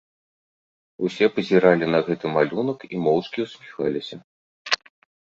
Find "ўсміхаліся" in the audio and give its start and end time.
3.49-4.15